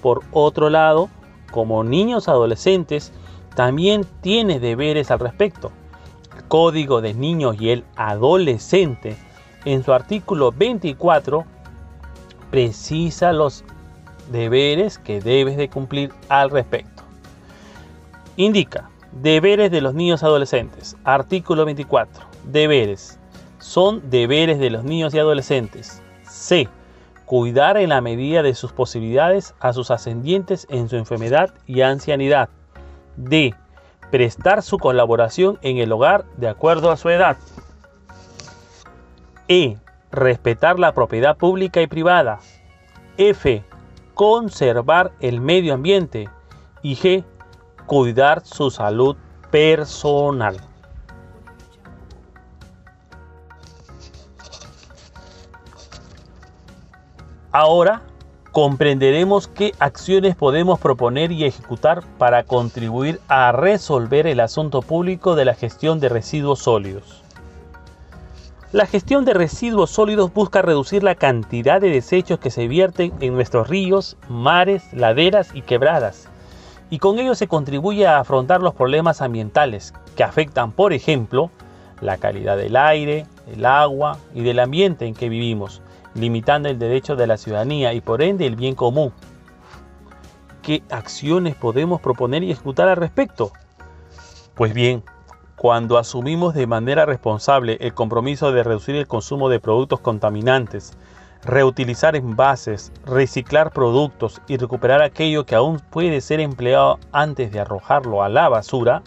Por 0.00 0.22
otro 0.32 0.68
lado, 0.68 1.08
como 1.50 1.84
niños 1.84 2.28
adolescentes, 2.28 3.12
también 3.54 4.04
tiene 4.20 4.58
deberes 4.58 5.10
al 5.10 5.20
respecto. 5.20 5.70
El 6.36 6.44
Código 6.44 7.00
de 7.00 7.14
Niños 7.14 7.56
y 7.60 7.70
el 7.70 7.84
Adolescente, 7.96 9.16
en 9.64 9.84
su 9.84 9.92
artículo 9.92 10.50
24, 10.52 11.44
precisa 12.50 13.32
los 13.32 13.64
deberes 14.30 14.98
que 14.98 15.20
debes 15.20 15.56
de 15.56 15.68
cumplir 15.68 16.12
al 16.28 16.50
respecto. 16.50 17.02
Indica, 18.36 18.90
deberes 19.12 19.70
de 19.70 19.82
los 19.82 19.94
niños 19.94 20.22
adolescentes. 20.22 20.96
Artículo 21.04 21.64
24. 21.64 22.24
Deberes. 22.44 23.18
Son 23.62 24.10
deberes 24.10 24.58
de 24.58 24.70
los 24.70 24.82
niños 24.82 25.14
y 25.14 25.20
adolescentes. 25.20 26.02
C. 26.24 26.68
Cuidar 27.26 27.76
en 27.76 27.90
la 27.90 28.00
medida 28.00 28.42
de 28.42 28.54
sus 28.54 28.72
posibilidades 28.72 29.54
a 29.60 29.72
sus 29.72 29.92
ascendientes 29.92 30.66
en 30.68 30.88
su 30.88 30.96
enfermedad 30.96 31.54
y 31.64 31.82
ancianidad. 31.82 32.48
D. 33.16 33.54
Prestar 34.10 34.62
su 34.62 34.78
colaboración 34.78 35.60
en 35.62 35.78
el 35.78 35.92
hogar 35.92 36.24
de 36.36 36.48
acuerdo 36.48 36.90
a 36.90 36.96
su 36.96 37.08
edad. 37.08 37.38
E. 39.46 39.78
Respetar 40.10 40.80
la 40.80 40.92
propiedad 40.92 41.36
pública 41.36 41.80
y 41.80 41.86
privada. 41.86 42.40
F 43.16 43.64
conservar 44.14 45.12
el 45.20 45.40
medio 45.40 45.72
ambiente 45.74 46.28
y 46.82 46.96
G, 46.96 47.24
cuidar 47.86 48.44
su 48.44 48.70
salud 48.70 49.16
personal. 49.52 50.71
Ahora 57.52 58.00
comprenderemos 58.50 59.46
qué 59.46 59.74
acciones 59.78 60.34
podemos 60.36 60.80
proponer 60.80 61.32
y 61.32 61.44
ejecutar 61.44 62.02
para 62.16 62.44
contribuir 62.44 63.20
a 63.28 63.52
resolver 63.52 64.26
el 64.26 64.40
asunto 64.40 64.80
público 64.80 65.34
de 65.34 65.44
la 65.44 65.54
gestión 65.54 66.00
de 66.00 66.08
residuos 66.08 66.60
sólidos. 66.60 67.22
La 68.72 68.86
gestión 68.86 69.26
de 69.26 69.34
residuos 69.34 69.90
sólidos 69.90 70.32
busca 70.32 70.62
reducir 70.62 71.02
la 71.02 71.14
cantidad 71.14 71.78
de 71.78 71.90
desechos 71.90 72.38
que 72.38 72.50
se 72.50 72.68
vierten 72.68 73.12
en 73.20 73.34
nuestros 73.34 73.68
ríos, 73.68 74.16
mares, 74.30 74.90
laderas 74.94 75.50
y 75.52 75.60
quebradas, 75.60 76.30
y 76.88 77.00
con 77.00 77.18
ello 77.18 77.34
se 77.34 77.48
contribuye 77.48 78.06
a 78.06 78.18
afrontar 78.18 78.62
los 78.62 78.72
problemas 78.74 79.20
ambientales 79.20 79.92
que 80.16 80.24
afectan, 80.24 80.72
por 80.72 80.94
ejemplo, 80.94 81.50
la 82.00 82.16
calidad 82.16 82.56
del 82.56 82.76
aire, 82.76 83.26
el 83.54 83.66
agua 83.66 84.16
y 84.34 84.40
del 84.40 84.58
ambiente 84.58 85.04
en 85.04 85.14
que 85.14 85.28
vivimos, 85.28 85.81
limitando 86.14 86.68
el 86.68 86.78
derecho 86.78 87.16
de 87.16 87.26
la 87.26 87.36
ciudadanía 87.36 87.92
y 87.94 88.00
por 88.00 88.22
ende 88.22 88.46
el 88.46 88.56
bien 88.56 88.74
común. 88.74 89.12
¿Qué 90.62 90.82
acciones 90.90 91.54
podemos 91.54 92.00
proponer 92.00 92.42
y 92.42 92.52
ejecutar 92.52 92.88
al 92.88 92.96
respecto? 92.96 93.52
Pues 94.54 94.74
bien, 94.74 95.02
cuando 95.56 95.98
asumimos 95.98 96.54
de 96.54 96.66
manera 96.66 97.06
responsable 97.06 97.78
el 97.80 97.94
compromiso 97.94 98.52
de 98.52 98.62
reducir 98.62 98.96
el 98.96 99.06
consumo 99.06 99.48
de 99.48 99.60
productos 99.60 100.00
contaminantes, 100.00 100.96
reutilizar 101.44 102.14
envases, 102.16 102.92
reciclar 103.04 103.72
productos 103.72 104.40
y 104.46 104.56
recuperar 104.56 105.02
aquello 105.02 105.44
que 105.44 105.54
aún 105.54 105.80
puede 105.90 106.20
ser 106.20 106.40
empleado 106.40 106.98
antes 107.12 107.50
de 107.52 107.60
arrojarlo 107.60 108.22
a 108.22 108.28
la 108.28 108.48
basura, 108.48 109.02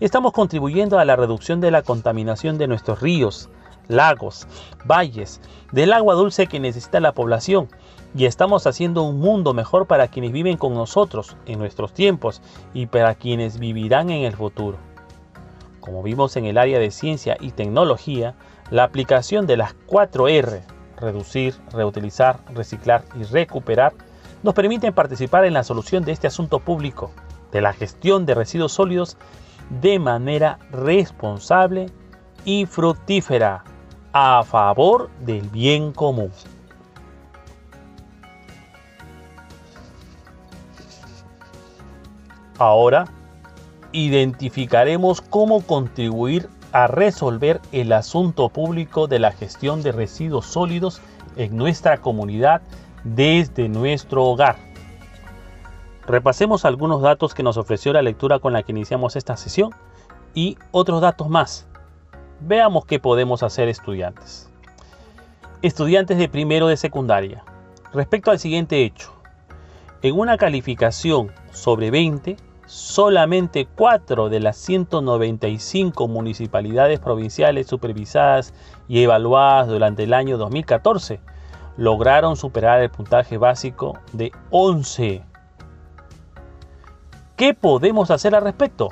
estamos 0.00 0.32
contribuyendo 0.32 0.98
a 0.98 1.04
la 1.04 1.16
reducción 1.16 1.60
de 1.60 1.70
la 1.70 1.82
contaminación 1.82 2.58
de 2.58 2.66
nuestros 2.66 3.00
ríos, 3.00 3.48
lagos, 3.90 4.46
valles, 4.86 5.40
del 5.72 5.92
agua 5.92 6.14
dulce 6.14 6.46
que 6.46 6.60
necesita 6.60 7.00
la 7.00 7.12
población 7.12 7.68
y 8.14 8.24
estamos 8.24 8.66
haciendo 8.66 9.02
un 9.02 9.20
mundo 9.20 9.54
mejor 9.54 9.86
para 9.86 10.08
quienes 10.08 10.32
viven 10.32 10.56
con 10.56 10.74
nosotros 10.74 11.36
en 11.46 11.58
nuestros 11.58 11.92
tiempos 11.92 12.42
y 12.74 12.86
para 12.86 13.14
quienes 13.14 13.58
vivirán 13.58 14.10
en 14.10 14.24
el 14.24 14.34
futuro. 14.34 14.78
Como 15.80 16.02
vimos 16.02 16.36
en 16.36 16.46
el 16.46 16.58
área 16.58 16.78
de 16.78 16.90
ciencia 16.90 17.36
y 17.40 17.52
tecnología, 17.52 18.34
la 18.70 18.84
aplicación 18.84 19.46
de 19.46 19.56
las 19.56 19.74
4 19.86 20.28
R, 20.28 20.62
reducir, 20.96 21.54
reutilizar, 21.72 22.40
reciclar 22.54 23.04
y 23.18 23.24
recuperar, 23.24 23.94
nos 24.42 24.54
permiten 24.54 24.92
participar 24.92 25.44
en 25.44 25.54
la 25.54 25.64
solución 25.64 26.04
de 26.04 26.12
este 26.12 26.26
asunto 26.26 26.60
público, 26.60 27.10
de 27.52 27.60
la 27.60 27.72
gestión 27.72 28.26
de 28.26 28.34
residuos 28.34 28.72
sólidos, 28.72 29.16
de 29.80 29.98
manera 29.98 30.58
responsable 30.70 31.86
y 32.44 32.66
fructífera, 32.66 33.64
a 34.12 34.42
favor 34.44 35.10
del 35.20 35.48
bien 35.48 35.92
común. 35.92 36.30
Ahora 42.58 43.06
identificaremos 43.92 45.20
cómo 45.20 45.62
contribuir 45.62 46.48
a 46.72 46.86
resolver 46.86 47.60
el 47.72 47.92
asunto 47.92 48.48
público 48.48 49.06
de 49.06 49.18
la 49.18 49.32
gestión 49.32 49.82
de 49.82 49.92
residuos 49.92 50.46
sólidos 50.46 51.00
en 51.36 51.56
nuestra 51.56 52.00
comunidad 52.00 52.62
desde 53.04 53.68
nuestro 53.68 54.24
hogar. 54.24 54.56
Repasemos 56.06 56.64
algunos 56.64 57.02
datos 57.02 57.34
que 57.34 57.42
nos 57.42 57.56
ofreció 57.56 57.92
la 57.92 58.02
lectura 58.02 58.40
con 58.40 58.52
la 58.52 58.62
que 58.62 58.72
iniciamos 58.72 59.16
esta 59.16 59.36
sesión 59.36 59.70
y 60.34 60.58
otros 60.70 61.00
datos 61.00 61.28
más. 61.28 61.69
Veamos 62.42 62.86
qué 62.86 62.98
podemos 62.98 63.42
hacer 63.42 63.68
estudiantes. 63.68 64.50
Estudiantes 65.60 66.16
de 66.16 66.28
primero 66.28 66.68
de 66.68 66.78
secundaria. 66.78 67.44
Respecto 67.92 68.30
al 68.30 68.38
siguiente 68.38 68.82
hecho, 68.82 69.12
en 70.00 70.18
una 70.18 70.38
calificación 70.38 71.32
sobre 71.52 71.90
20, 71.90 72.36
solamente 72.64 73.68
4 73.76 74.30
de 74.30 74.40
las 74.40 74.56
195 74.56 76.08
municipalidades 76.08 76.98
provinciales 76.98 77.66
supervisadas 77.66 78.54
y 78.88 79.02
evaluadas 79.02 79.68
durante 79.68 80.04
el 80.04 80.14
año 80.14 80.38
2014 80.38 81.20
lograron 81.76 82.36
superar 82.36 82.80
el 82.80 82.90
puntaje 82.90 83.36
básico 83.36 83.98
de 84.12 84.32
11. 84.50 85.22
¿Qué 87.36 87.54
podemos 87.54 88.10
hacer 88.10 88.34
al 88.34 88.44
respecto? 88.44 88.90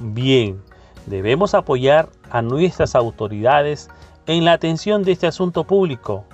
Bien, 0.00 0.62
debemos 1.06 1.54
apoyar 1.54 2.08
a 2.30 2.42
nuestras 2.42 2.94
autoridades 2.94 3.88
en 4.26 4.44
la 4.44 4.52
atención 4.52 5.02
de 5.02 5.12
este 5.12 5.26
asunto 5.26 5.64
público, 5.64 6.24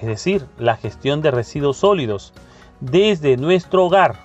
es 0.00 0.06
decir, 0.06 0.46
la 0.58 0.76
gestión 0.76 1.20
de 1.20 1.30
residuos 1.30 1.78
sólidos, 1.78 2.32
desde 2.80 3.36
nuestro 3.36 3.84
hogar, 3.84 4.16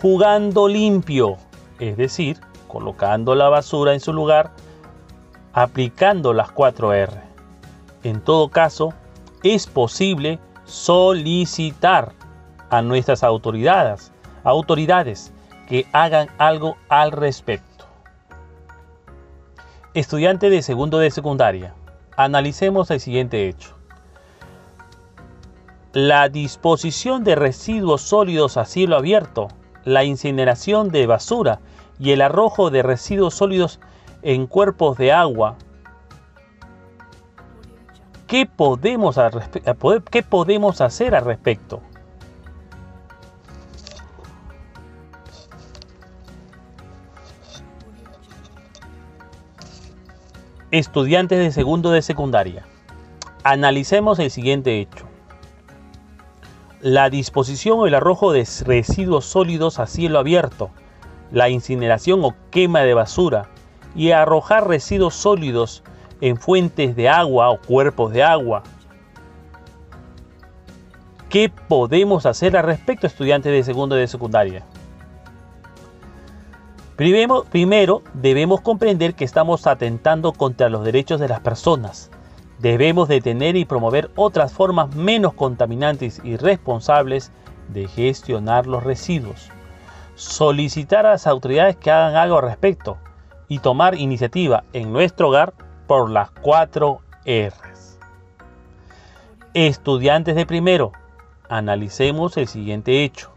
jugando 0.00 0.68
limpio, 0.68 1.36
es 1.80 1.96
decir, 1.96 2.38
colocando 2.68 3.34
la 3.34 3.48
basura 3.48 3.94
en 3.94 4.00
su 4.00 4.12
lugar 4.12 4.52
aplicando 5.52 6.32
las 6.32 6.48
4R. 6.54 7.22
En 8.04 8.20
todo 8.20 8.48
caso, 8.48 8.94
es 9.42 9.66
posible 9.66 10.38
solicitar 10.64 12.12
a 12.70 12.82
nuestras 12.82 13.24
autoridades, 13.24 14.12
autoridades 14.44 15.32
que 15.68 15.86
hagan 15.92 16.28
algo 16.38 16.76
al 16.88 17.10
respecto. 17.10 17.69
Estudiante 19.92 20.50
de 20.50 20.62
segundo 20.62 21.00
de 21.00 21.10
secundaria, 21.10 21.74
analicemos 22.16 22.92
el 22.92 23.00
siguiente 23.00 23.48
hecho. 23.48 23.74
La 25.92 26.28
disposición 26.28 27.24
de 27.24 27.34
residuos 27.34 28.00
sólidos 28.00 28.56
a 28.56 28.66
cielo 28.66 28.96
abierto, 28.96 29.48
la 29.82 30.04
incineración 30.04 30.90
de 30.90 31.08
basura 31.08 31.58
y 31.98 32.12
el 32.12 32.20
arrojo 32.20 32.70
de 32.70 32.84
residuos 32.84 33.34
sólidos 33.34 33.80
en 34.22 34.46
cuerpos 34.46 34.96
de 34.96 35.10
agua. 35.10 35.56
¿Qué 38.28 38.46
podemos, 38.46 39.18
¿Qué 40.12 40.22
podemos 40.22 40.80
hacer 40.80 41.16
al 41.16 41.24
respecto? 41.24 41.80
Estudiantes 50.72 51.40
de 51.40 51.50
segundo 51.50 51.90
de 51.90 52.00
secundaria. 52.00 52.64
Analicemos 53.42 54.20
el 54.20 54.30
siguiente 54.30 54.78
hecho. 54.78 55.04
La 56.80 57.10
disposición 57.10 57.80
o 57.80 57.88
el 57.88 57.94
arrojo 57.96 58.30
de 58.30 58.46
residuos 58.64 59.24
sólidos 59.24 59.80
a 59.80 59.88
cielo 59.88 60.20
abierto, 60.20 60.70
la 61.32 61.48
incineración 61.48 62.24
o 62.24 62.36
quema 62.52 62.82
de 62.82 62.94
basura 62.94 63.48
y 63.96 64.12
arrojar 64.12 64.68
residuos 64.68 65.16
sólidos 65.16 65.82
en 66.20 66.36
fuentes 66.36 66.94
de 66.94 67.08
agua 67.08 67.50
o 67.50 67.60
cuerpos 67.60 68.12
de 68.12 68.22
agua. 68.22 68.62
¿Qué 71.30 71.50
podemos 71.66 72.26
hacer 72.26 72.56
al 72.56 72.62
respecto, 72.62 73.08
estudiantes 73.08 73.50
de 73.50 73.64
segundo 73.64 73.96
de 73.96 74.06
secundaria? 74.06 74.64
Primero, 77.00 77.44
primero, 77.44 78.02
debemos 78.12 78.60
comprender 78.60 79.14
que 79.14 79.24
estamos 79.24 79.66
atentando 79.66 80.34
contra 80.34 80.68
los 80.68 80.84
derechos 80.84 81.18
de 81.18 81.28
las 81.28 81.40
personas. 81.40 82.10
Debemos 82.58 83.08
detener 83.08 83.56
y 83.56 83.64
promover 83.64 84.10
otras 84.16 84.52
formas 84.52 84.94
menos 84.94 85.32
contaminantes 85.32 86.20
y 86.22 86.36
responsables 86.36 87.32
de 87.68 87.88
gestionar 87.88 88.66
los 88.66 88.84
residuos. 88.84 89.48
Solicitar 90.14 91.06
a 91.06 91.12
las 91.12 91.26
autoridades 91.26 91.74
que 91.76 91.90
hagan 91.90 92.16
algo 92.16 92.36
al 92.36 92.44
respecto 92.44 92.98
y 93.48 93.60
tomar 93.60 93.94
iniciativa 93.94 94.64
en 94.74 94.92
nuestro 94.92 95.30
hogar 95.30 95.54
por 95.86 96.10
las 96.10 96.30
cuatro 96.30 97.00
R's. 97.24 97.98
Estudiantes 99.54 100.36
de 100.36 100.44
primero, 100.44 100.92
analicemos 101.48 102.36
el 102.36 102.46
siguiente 102.46 103.04
hecho. 103.04 103.30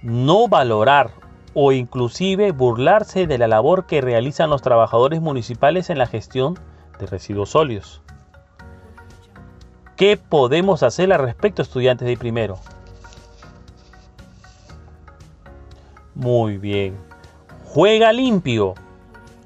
No 0.00 0.46
valorar 0.46 1.21
o 1.54 1.72
inclusive 1.72 2.52
burlarse 2.52 3.26
de 3.26 3.38
la 3.38 3.48
labor 3.48 3.86
que 3.86 4.00
realizan 4.00 4.50
los 4.50 4.62
trabajadores 4.62 5.20
municipales 5.20 5.90
en 5.90 5.98
la 5.98 6.06
gestión 6.06 6.58
de 6.98 7.06
residuos 7.06 7.50
sólidos. 7.50 8.02
¿Qué 9.96 10.16
podemos 10.16 10.82
hacer 10.82 11.12
al 11.12 11.20
respecto, 11.20 11.62
estudiantes 11.62 12.08
de 12.08 12.16
primero? 12.16 12.58
Muy 16.14 16.58
bien. 16.58 16.96
Juega 17.66 18.12
limpio. 18.12 18.74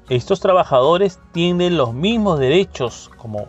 Estos 0.09 0.39
trabajadores 0.39 1.19
tienen 1.33 1.77
los 1.77 1.93
mismos 1.93 2.39
derechos 2.39 3.11
como, 3.17 3.45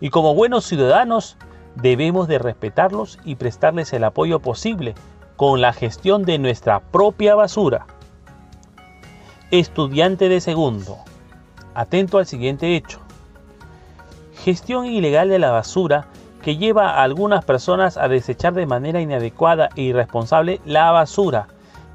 y 0.00 0.10
como 0.10 0.34
buenos 0.34 0.64
ciudadanos 0.64 1.36
debemos 1.74 2.28
de 2.28 2.38
respetarlos 2.38 3.18
y 3.24 3.34
prestarles 3.34 3.92
el 3.92 4.04
apoyo 4.04 4.40
posible 4.40 4.94
con 5.36 5.60
la 5.60 5.72
gestión 5.72 6.24
de 6.24 6.38
nuestra 6.38 6.80
propia 6.80 7.34
basura. 7.34 7.86
Estudiante 9.52 10.28
de 10.28 10.40
segundo. 10.40 10.98
Atento 11.72 12.18
al 12.18 12.26
siguiente 12.26 12.74
hecho. 12.74 12.98
Gestión 14.42 14.86
ilegal 14.86 15.28
de 15.28 15.38
la 15.38 15.52
basura 15.52 16.08
que 16.42 16.56
lleva 16.56 16.90
a 16.90 17.04
algunas 17.04 17.44
personas 17.44 17.96
a 17.96 18.08
desechar 18.08 18.54
de 18.54 18.66
manera 18.66 19.00
inadecuada 19.00 19.68
e 19.76 19.82
irresponsable 19.82 20.60
la 20.64 20.90
basura, 20.90 21.46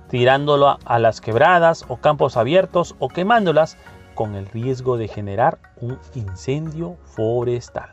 tirándolo 0.10 0.80
a 0.86 1.00
las 1.00 1.20
quebradas 1.20 1.84
o 1.90 1.98
campos 1.98 2.38
abiertos 2.38 2.96
o 3.00 3.10
quemándolas 3.10 3.78
con 4.16 4.36
el 4.36 4.46
riesgo 4.46 4.96
de 4.96 5.10
generar 5.10 5.60
un 5.82 6.00
incendio 6.16 6.96
forestal. 7.04 7.90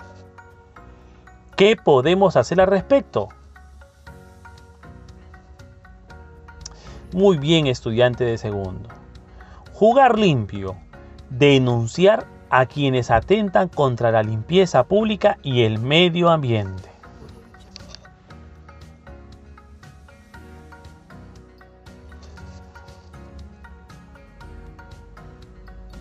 ¿Qué 1.57 1.75
podemos 1.75 2.37
hacer 2.37 2.61
al 2.61 2.69
respecto? 2.69 3.29
Muy 7.13 7.39
bien, 7.39 7.67
estudiante 7.67 8.23
de 8.23 8.39
segundo. 8.39 8.98
Jugar 9.79 10.19
limpio. 10.19 10.75
Denunciar 11.31 12.27
a 12.51 12.67
quienes 12.67 13.13
atentan 13.13 13.69
contra 13.69 14.11
la 14.11 14.25
limpieza 14.25 14.83
pública 14.83 15.39
y 15.45 15.63
el 15.63 15.79
medio 15.79 16.31
ambiente. 16.31 16.91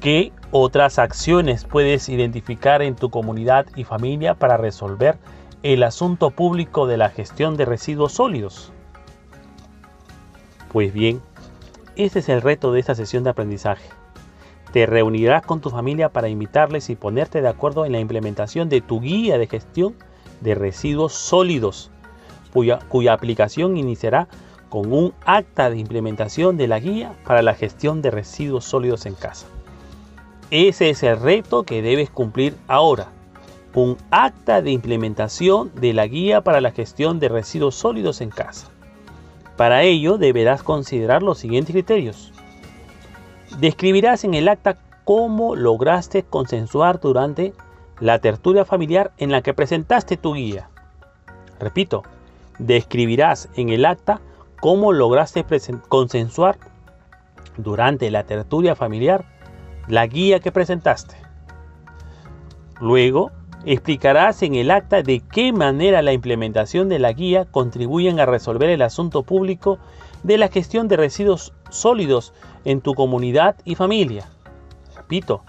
¿Qué 0.01 0.33
otras 0.49 0.97
acciones 0.97 1.63
puedes 1.63 2.09
identificar 2.09 2.81
en 2.81 2.95
tu 2.95 3.11
comunidad 3.11 3.67
y 3.75 3.83
familia 3.83 4.33
para 4.33 4.57
resolver 4.57 5.19
el 5.61 5.83
asunto 5.83 6.31
público 6.31 6.87
de 6.87 6.97
la 6.97 7.11
gestión 7.11 7.55
de 7.57 7.65
residuos 7.65 8.13
sólidos? 8.13 8.73
Pues 10.73 10.91
bien, 10.91 11.21
este 11.97 12.19
es 12.19 12.29
el 12.29 12.41
reto 12.41 12.71
de 12.71 12.79
esta 12.79 12.95
sesión 12.95 13.23
de 13.23 13.31
aprendizaje. 13.31 13.89
Te 14.71 14.85
reunirás 14.85 15.43
con 15.43 15.61
tu 15.61 15.69
familia 15.69 16.09
para 16.09 16.29
invitarles 16.29 16.89
y 16.89 16.95
ponerte 16.95 17.41
de 17.41 17.47
acuerdo 17.47 17.85
en 17.85 17.91
la 17.91 17.99
implementación 17.99 18.69
de 18.69 18.81
tu 18.81 19.01
guía 19.01 19.37
de 19.37 19.47
gestión 19.47 19.95
de 20.41 20.53
residuos 20.55 21.13
sólidos, 21.13 21.89
cuya, 22.53 22.79
cuya 22.87 23.13
aplicación 23.13 23.77
iniciará 23.77 24.27
con 24.69 24.91
un 24.91 25.13
acta 25.25 25.69
de 25.69 25.77
implementación 25.77 26.57
de 26.57 26.67
la 26.67 26.79
guía 26.79 27.13
para 27.25 27.41
la 27.41 27.55
gestión 27.55 28.01
de 28.01 28.11
residuos 28.11 28.65
sólidos 28.65 29.05
en 29.05 29.15
casa. 29.15 29.47
Ese 30.51 30.89
es 30.89 31.03
el 31.03 31.19
reto 31.19 31.63
que 31.63 31.81
debes 31.81 32.09
cumplir 32.09 32.55
ahora. 32.67 33.07
Un 33.73 33.97
acta 34.11 34.61
de 34.61 34.71
implementación 34.71 35.71
de 35.75 35.93
la 35.93 36.07
guía 36.07 36.41
para 36.41 36.61
la 36.61 36.71
gestión 36.71 37.19
de 37.19 37.29
residuos 37.29 37.75
sólidos 37.75 38.21
en 38.21 38.29
casa. 38.29 38.69
Para 39.57 39.81
ello 39.81 40.19
deberás 40.19 40.61
considerar 40.61 41.23
los 41.23 41.39
siguientes 41.39 41.73
criterios. 41.73 42.31
Describirás 43.59 44.23
en 44.23 44.35
el 44.35 44.47
acta 44.47 44.77
cómo 45.03 45.55
lograste 45.55 46.23
consensuar 46.23 46.99
durante 46.99 47.53
la 47.99 48.19
tertulia 48.19 48.65
familiar 48.65 49.11
en 49.17 49.31
la 49.31 49.41
que 49.41 49.55
presentaste 49.55 50.15
tu 50.15 50.35
guía. 50.35 50.69
Repito, 51.59 52.03
describirás 52.59 53.49
en 53.55 53.69
el 53.69 53.85
acta 53.85 54.21
cómo 54.59 54.93
lograste 54.93 55.43
consensuar 55.89 56.57
durante 57.57 58.11
la 58.11 58.25
tertulia 58.25 58.75
familiar 58.75 59.25
la 59.87 60.05
guía 60.05 60.39
que 60.39 60.51
presentaste. 60.51 61.15
Luego, 62.79 63.31
Explicarás 63.65 64.43
en 64.43 64.55
el 64.55 64.71
acta 64.71 65.01
de 65.01 65.19
qué 65.19 65.51
manera 65.51 66.01
la 66.01 66.13
implementación 66.13 66.89
de 66.89 66.99
la 66.99 67.11
guía 67.11 67.45
contribuyen 67.45 68.19
a 68.19 68.25
resolver 68.25 68.69
el 68.69 68.81
asunto 68.81 69.23
público 69.23 69.77
de 70.23 70.37
la 70.37 70.47
gestión 70.47 70.87
de 70.87 70.97
residuos 70.97 71.53
sólidos 71.69 72.33
en 72.65 72.81
tu 72.81 72.93
comunidad 72.93 73.55
y 73.65 73.75
familia. 73.75 74.29
Repito, 74.95 75.41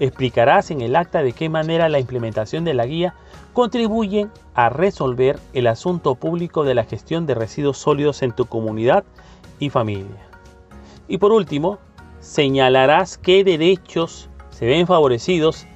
explicarás 0.00 0.70
en 0.70 0.80
el 0.80 0.96
acta 0.96 1.22
de 1.22 1.32
qué 1.32 1.48
manera 1.48 1.88
la 1.88 2.00
implementación 2.00 2.64
de 2.64 2.74
la 2.74 2.86
guía 2.86 3.14
contribuye 3.52 4.28
a 4.54 4.68
resolver 4.68 5.38
el 5.52 5.66
asunto 5.66 6.14
público 6.14 6.64
de 6.64 6.74
la 6.74 6.84
gestión 6.84 7.26
de 7.26 7.34
residuos 7.34 7.78
sólidos 7.78 8.22
en 8.22 8.32
tu 8.32 8.46
comunidad 8.46 9.04
y 9.58 9.70
familia. 9.70 10.28
Y 11.08 11.18
por 11.18 11.32
último, 11.32 11.78
señalarás 12.20 13.18
qué 13.18 13.44
derechos 13.44 14.28
se 14.50 14.66
ven 14.66 14.86
favorecidos 14.86 15.66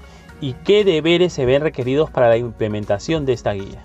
y 0.40 0.52
qué 0.52 0.84
deberes 0.84 1.32
se 1.32 1.46
ven 1.46 1.62
requeridos 1.62 2.10
para 2.10 2.28
la 2.28 2.36
implementación 2.36 3.24
de 3.24 3.32
esta 3.32 3.52
guía. 3.52 3.82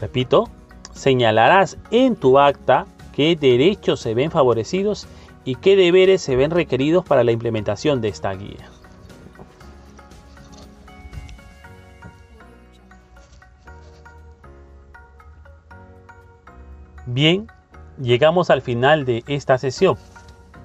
Repito, 0.00 0.48
señalarás 0.92 1.78
en 1.90 2.16
tu 2.16 2.38
acta 2.38 2.86
qué 3.12 3.36
derechos 3.36 4.00
se 4.00 4.14
ven 4.14 4.30
favorecidos 4.30 5.06
y 5.44 5.56
qué 5.56 5.76
deberes 5.76 6.22
se 6.22 6.36
ven 6.36 6.50
requeridos 6.50 7.04
para 7.04 7.24
la 7.24 7.32
implementación 7.32 8.00
de 8.00 8.08
esta 8.08 8.32
guía. 8.32 8.70
Bien, 17.06 17.48
llegamos 18.00 18.48
al 18.48 18.62
final 18.62 19.04
de 19.04 19.22
esta 19.26 19.58
sesión. 19.58 19.96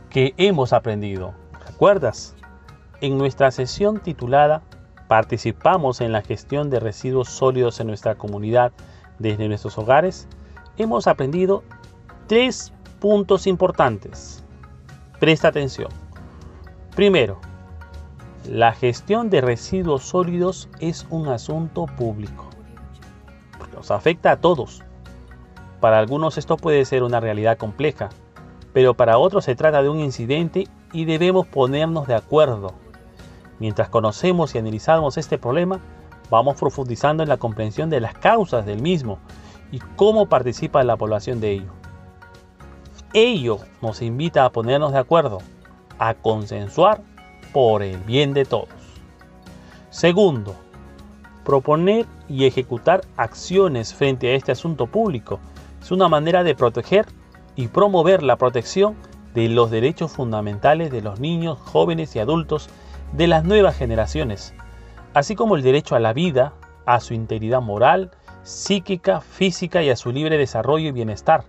que 0.09 0.33
hemos 0.37 0.73
aprendido? 0.73 1.35
¿Recuerdas? 1.67 2.35
en 3.01 3.17
nuestra 3.17 3.51
sesión 3.51 3.99
titulada 3.99 4.61
Participamos 5.09 6.01
en 6.01 6.11
la 6.11 6.21
gestión 6.21 6.69
de 6.69 6.79
residuos 6.79 7.29
sólidos 7.29 7.79
en 7.79 7.87
nuestra 7.87 8.13
comunidad 8.13 8.71
desde 9.17 9.47
nuestros 9.47 9.75
hogares, 9.79 10.27
hemos 10.77 11.07
aprendido 11.07 11.63
tres 12.27 12.71
puntos 12.99 13.47
importantes. 13.47 14.43
Presta 15.19 15.47
atención. 15.47 15.89
Primero, 16.95 17.39
la 18.47 18.71
gestión 18.71 19.31
de 19.31 19.41
residuos 19.41 20.03
sólidos 20.03 20.69
es 20.79 21.07
un 21.09 21.27
asunto 21.27 21.87
público. 21.87 22.47
Nos 23.73 23.89
afecta 23.89 24.33
a 24.33 24.39
todos. 24.39 24.83
Para 25.79 25.97
algunos 25.97 26.37
esto 26.37 26.55
puede 26.55 26.85
ser 26.85 27.01
una 27.01 27.19
realidad 27.19 27.57
compleja, 27.57 28.09
pero 28.73 28.93
para 28.93 29.17
otros 29.17 29.45
se 29.45 29.55
trata 29.55 29.81
de 29.81 29.89
un 29.89 30.01
incidente 30.01 30.67
y 30.93 31.05
debemos 31.05 31.47
ponernos 31.47 32.05
de 32.05 32.13
acuerdo. 32.13 32.75
Mientras 33.59 33.89
conocemos 33.89 34.55
y 34.55 34.57
analizamos 34.57 35.17
este 35.17 35.37
problema, 35.37 35.79
vamos 36.29 36.57
profundizando 36.57 37.23
en 37.23 37.29
la 37.29 37.37
comprensión 37.37 37.89
de 37.89 37.99
las 37.99 38.13
causas 38.13 38.65
del 38.65 38.81
mismo 38.81 39.19
y 39.71 39.79
cómo 39.95 40.27
participa 40.27 40.83
la 40.83 40.97
población 40.97 41.41
de 41.41 41.51
ello. 41.51 41.71
Ello 43.13 43.59
nos 43.81 44.01
invita 44.01 44.45
a 44.45 44.51
ponernos 44.51 44.93
de 44.93 44.99
acuerdo, 44.99 45.39
a 45.97 46.13
consensuar 46.13 47.01
por 47.51 47.83
el 47.83 47.97
bien 47.99 48.33
de 48.33 48.45
todos. 48.45 48.69
Segundo, 49.89 50.55
proponer 51.43 52.05
y 52.29 52.45
ejecutar 52.45 53.01
acciones 53.17 53.93
frente 53.93 54.31
a 54.31 54.35
este 54.35 54.51
asunto 54.51 54.85
público 54.85 55.39
es 55.81 55.91
una 55.91 56.07
manera 56.07 56.43
de 56.43 56.55
proteger 56.55 57.07
y 57.55 57.67
promover 57.67 58.21
la 58.21 58.37
protección 58.37 58.95
de 59.33 59.49
los 59.49 59.71
derechos 59.71 60.11
fundamentales 60.11 60.91
de 60.91 61.01
los 61.01 61.19
niños, 61.19 61.57
jóvenes 61.59 62.15
y 62.15 62.19
adultos 62.19 62.69
de 63.13 63.27
las 63.27 63.43
nuevas 63.43 63.75
generaciones, 63.75 64.53
así 65.13 65.35
como 65.35 65.55
el 65.55 65.63
derecho 65.63 65.95
a 65.95 65.99
la 65.99 66.13
vida, 66.13 66.53
a 66.85 66.99
su 66.99 67.13
integridad 67.13 67.61
moral, 67.61 68.11
psíquica, 68.43 69.21
física 69.21 69.83
y 69.83 69.89
a 69.89 69.95
su 69.95 70.11
libre 70.11 70.37
desarrollo 70.37 70.89
y 70.89 70.91
bienestar, 70.91 71.43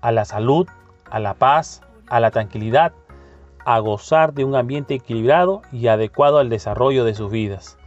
a 0.00 0.12
la 0.12 0.24
salud, 0.24 0.66
a 1.10 1.20
la 1.20 1.34
paz, 1.34 1.82
a 2.08 2.20
la 2.20 2.30
tranquilidad, 2.30 2.92
a 3.64 3.78
gozar 3.78 4.34
de 4.34 4.44
un 4.44 4.54
ambiente 4.54 4.94
equilibrado 4.94 5.62
y 5.72 5.86
adecuado 5.88 6.38
al 6.38 6.50
desarrollo 6.50 7.04
de 7.04 7.14
sus 7.14 7.30
vidas. 7.30 7.78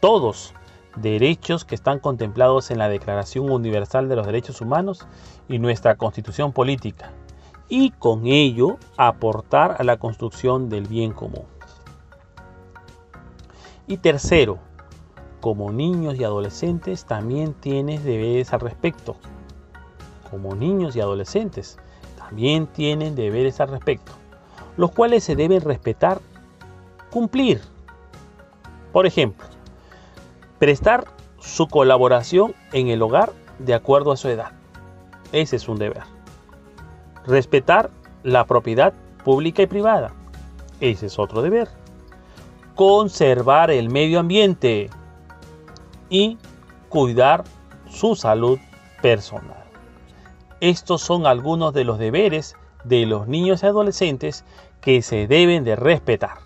Todos 0.00 0.54
derechos 0.96 1.64
que 1.64 1.74
están 1.74 1.98
contemplados 1.98 2.70
en 2.70 2.78
la 2.78 2.88
Declaración 2.88 3.50
Universal 3.50 4.08
de 4.08 4.16
los 4.16 4.26
Derechos 4.26 4.60
Humanos 4.60 5.06
y 5.48 5.58
nuestra 5.58 5.96
Constitución 5.96 6.52
Política, 6.52 7.10
y 7.68 7.90
con 7.90 8.26
ello 8.26 8.78
aportar 8.96 9.76
a 9.78 9.84
la 9.84 9.96
construcción 9.96 10.68
del 10.68 10.86
bien 10.86 11.12
común. 11.12 11.55
Y 13.88 13.98
tercero, 13.98 14.58
como 15.40 15.70
niños 15.70 16.16
y 16.16 16.24
adolescentes 16.24 17.04
también 17.04 17.54
tienes 17.54 18.02
deberes 18.02 18.52
al 18.52 18.60
respecto. 18.60 19.16
Como 20.28 20.56
niños 20.56 20.96
y 20.96 21.00
adolescentes 21.00 21.78
también 22.18 22.66
tienen 22.66 23.14
deberes 23.14 23.60
al 23.60 23.68
respecto, 23.68 24.12
los 24.76 24.90
cuales 24.90 25.22
se 25.22 25.36
deben 25.36 25.60
respetar, 25.60 26.20
cumplir. 27.12 27.60
Por 28.92 29.06
ejemplo, 29.06 29.46
prestar 30.58 31.06
su 31.38 31.68
colaboración 31.68 32.56
en 32.72 32.88
el 32.88 33.00
hogar 33.02 33.32
de 33.60 33.74
acuerdo 33.74 34.10
a 34.10 34.16
su 34.16 34.28
edad. 34.28 34.50
Ese 35.30 35.56
es 35.56 35.68
un 35.68 35.78
deber. 35.78 36.02
Respetar 37.24 37.90
la 38.24 38.46
propiedad 38.46 38.94
pública 39.24 39.62
y 39.62 39.66
privada. 39.66 40.12
Ese 40.80 41.06
es 41.06 41.20
otro 41.20 41.40
deber. 41.40 41.68
Conservar 42.76 43.70
el 43.72 43.88
medio 43.88 44.20
ambiente 44.20 44.90
y 46.08 46.38
cuidar 46.88 47.42
su 47.88 48.14
salud 48.14 48.58
personal. 49.02 49.64
Estos 50.60 51.00
son 51.02 51.26
algunos 51.26 51.74
de 51.74 51.84
los 51.84 51.98
deberes 51.98 52.54
de 52.84 53.06
los 53.06 53.26
niños 53.26 53.62
y 53.62 53.66
adolescentes 53.66 54.44
que 54.80 55.02
se 55.02 55.26
deben 55.26 55.64
de 55.64 55.74
respetar. 55.74 56.38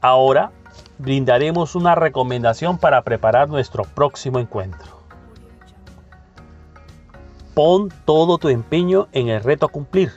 Ahora 0.00 0.50
brindaremos 0.98 1.74
una 1.74 1.94
recomendación 1.94 2.78
para 2.78 3.02
preparar 3.02 3.48
nuestro 3.48 3.84
próximo 3.84 4.38
encuentro. 4.40 4.97
Pon 7.58 7.88
todo 8.04 8.38
tu 8.38 8.50
empeño 8.50 9.08
en 9.10 9.28
el 9.28 9.42
reto 9.42 9.66
a 9.66 9.68
cumplir. 9.68 10.12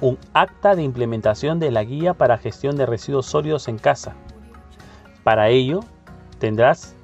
Un 0.00 0.18
acta 0.32 0.74
de 0.74 0.82
implementación 0.82 1.60
de 1.60 1.70
la 1.70 1.84
guía 1.84 2.12
para 2.12 2.38
gestión 2.38 2.74
de 2.74 2.86
residuos 2.86 3.26
sólidos 3.26 3.68
en 3.68 3.78
casa. 3.78 4.16
Para 5.22 5.48
ello, 5.50 5.84
tendrás 6.40 6.96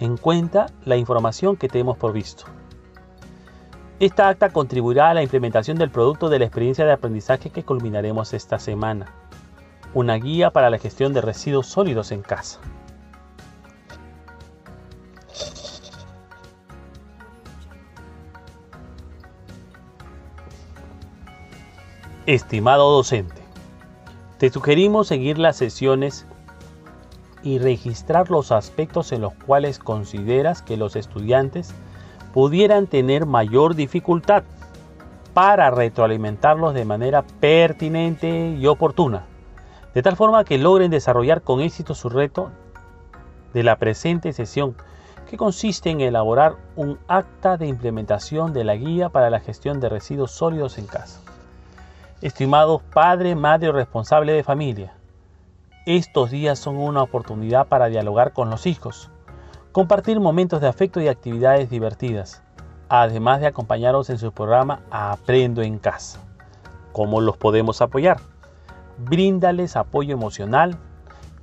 en 0.00 0.16
cuenta 0.16 0.66
la 0.84 0.96
información 0.96 1.54
que 1.56 1.68
te 1.68 1.78
hemos 1.78 1.96
provisto. 1.96 2.46
Esta 4.00 4.28
acta 4.28 4.48
contribuirá 4.48 5.10
a 5.10 5.14
la 5.14 5.22
implementación 5.22 5.78
del 5.78 5.92
producto 5.92 6.28
de 6.28 6.40
la 6.40 6.46
experiencia 6.46 6.84
de 6.84 6.92
aprendizaje 6.92 7.50
que 7.50 7.62
culminaremos 7.62 8.34
esta 8.34 8.58
semana 8.58 9.14
una 9.94 10.16
guía 10.16 10.50
para 10.50 10.70
la 10.70 10.78
gestión 10.78 11.12
de 11.12 11.20
residuos 11.20 11.68
sólidos 11.68 12.10
en 12.10 12.22
casa. 12.22 12.58
Estimado 22.26 22.90
docente, 22.90 23.40
te 24.38 24.50
sugerimos 24.50 25.06
seguir 25.06 25.38
las 25.38 25.56
sesiones 25.56 26.26
y 27.44 27.60
registrar 27.60 28.32
los 28.32 28.50
aspectos 28.50 29.12
en 29.12 29.20
los 29.20 29.32
cuales 29.32 29.78
consideras 29.78 30.60
que 30.60 30.76
los 30.76 30.96
estudiantes 30.96 31.72
pudieran 32.34 32.88
tener 32.88 33.26
mayor 33.26 33.76
dificultad 33.76 34.42
para 35.34 35.70
retroalimentarlos 35.70 36.74
de 36.74 36.84
manera 36.84 37.22
pertinente 37.22 38.56
y 38.58 38.66
oportuna 38.66 39.26
de 39.94 40.02
tal 40.02 40.16
forma 40.16 40.44
que 40.44 40.58
logren 40.58 40.90
desarrollar 40.90 41.42
con 41.42 41.60
éxito 41.60 41.94
su 41.94 42.08
reto 42.08 42.50
de 43.54 43.62
la 43.62 43.76
presente 43.76 44.34
sesión, 44.34 44.76
que 45.30 45.38
consiste 45.38 45.88
en 45.88 46.02
elaborar 46.02 46.56
un 46.74 46.98
acta 47.08 47.56
de 47.56 47.66
implementación 47.66 48.52
de 48.52 48.64
la 48.64 48.74
guía 48.74 49.08
para 49.08 49.30
la 49.30 49.40
gestión 49.40 49.80
de 49.80 49.88
residuos 49.88 50.32
sólidos 50.32 50.76
en 50.76 50.86
casa. 50.86 51.20
Estimados 52.22 52.82
padre, 52.82 53.34
madre 53.34 53.68
o 53.68 53.72
responsable 53.72 54.32
de 54.32 54.42
familia, 54.42 54.94
estos 55.84 56.30
días 56.30 56.58
son 56.58 56.76
una 56.76 57.02
oportunidad 57.02 57.66
para 57.66 57.86
dialogar 57.86 58.32
con 58.32 58.48
los 58.48 58.66
hijos, 58.66 59.10
compartir 59.72 60.18
momentos 60.18 60.60
de 60.60 60.68
afecto 60.68 61.00
y 61.00 61.08
actividades 61.08 61.68
divertidas, 61.68 62.42
además 62.88 63.40
de 63.40 63.48
acompañarlos 63.48 64.08
en 64.10 64.18
su 64.18 64.32
programa 64.32 64.80
Aprendo 64.90 65.62
en 65.62 65.78
casa. 65.78 66.20
¿Cómo 66.92 67.20
los 67.20 67.36
podemos 67.36 67.82
apoyar? 67.82 68.18
bríndales 68.98 69.76
apoyo 69.76 70.14
emocional, 70.14 70.78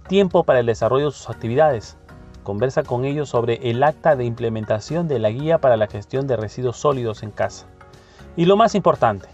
tiempo 0.08 0.44
para 0.44 0.60
el 0.60 0.66
desarrollo 0.66 1.06
de 1.06 1.12
sus 1.12 1.30
actividades. 1.30 1.98
Conversa 2.44 2.84
con 2.84 3.06
ellos 3.06 3.30
sobre 3.30 3.70
el 3.70 3.84
acta 3.84 4.16
de 4.16 4.26
implementación 4.26 5.08
de 5.08 5.20
la 5.20 5.30
guía 5.30 5.60
para 5.60 5.78
la 5.78 5.88
gestión 5.88 6.28
de 6.28 6.36
residuos 6.36 6.78
sólidos 6.78 7.24
en 7.24 7.32
casa. 7.32 7.68
Y 8.36 8.46
lo 8.46 8.58
más 8.58 8.76
importante, 8.76 9.30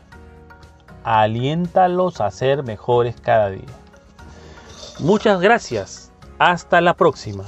aliéntalos 1.04 2.22
a 2.22 2.32
ser 2.32 2.64
mejores 2.64 3.16
cada 3.22 3.50
día. 3.50 3.66
Muchas 5.00 5.40
gracias. 5.40 6.12
Hasta 6.40 6.82
la 6.82 6.94
próxima. 6.94 7.46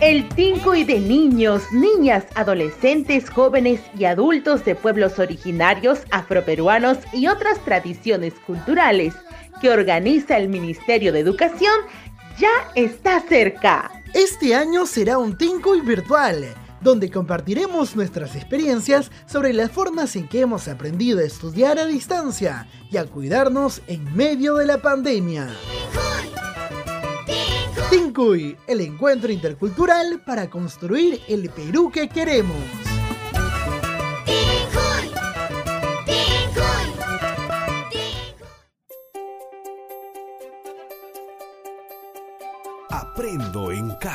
El 0.00 0.26
y 0.38 0.84
de 0.84 0.98
niños, 0.98 1.70
niñas, 1.72 2.24
adolescentes, 2.34 3.28
jóvenes 3.28 3.82
y 3.98 4.06
adultos 4.06 4.64
de 4.64 4.74
pueblos 4.74 5.18
originarios, 5.18 6.00
afroperuanos 6.10 6.96
y 7.12 7.26
otras 7.26 7.58
tradiciones 7.60 8.32
culturales 8.46 9.14
que 9.60 9.70
organiza 9.70 10.36
el 10.36 10.48
Ministerio 10.48 11.12
de 11.12 11.20
Educación 11.20 11.72
ya 12.38 12.50
está 12.74 13.20
cerca. 13.20 13.90
Este 14.14 14.54
año 14.54 14.86
será 14.86 15.18
un 15.18 15.36
y 15.40 15.80
virtual, 15.82 16.46
donde 16.80 17.10
compartiremos 17.10 17.94
nuestras 17.94 18.34
experiencias 18.34 19.10
sobre 19.26 19.52
las 19.52 19.70
formas 19.70 20.16
en 20.16 20.26
que 20.28 20.40
hemos 20.40 20.66
aprendido 20.66 21.20
a 21.20 21.24
estudiar 21.24 21.78
a 21.78 21.86
distancia 21.86 22.66
y 22.90 22.96
a 22.96 23.04
cuidarnos 23.04 23.82
en 23.86 24.16
medio 24.16 24.56
de 24.56 24.66
la 24.66 24.78
pandemia. 24.78 25.48
Tincuy, 27.90 28.56
el 28.66 28.80
encuentro 28.80 29.30
intercultural 29.30 30.22
para 30.24 30.48
construir 30.48 31.20
el 31.28 31.50
Perú 31.50 31.90
que 31.92 32.08
queremos. 32.08 32.89